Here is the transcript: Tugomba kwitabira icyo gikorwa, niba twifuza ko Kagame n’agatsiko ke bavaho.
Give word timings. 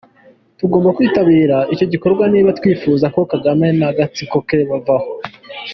Tugomba 0.59 0.95
kwitabira 0.97 1.57
icyo 1.73 1.85
gikorwa, 1.93 2.23
niba 2.33 2.55
twifuza 2.59 3.05
ko 3.15 3.21
Kagame 3.31 3.67
n’agatsiko 3.79 4.37
ke 4.47 4.57
bavaho. 4.69 5.11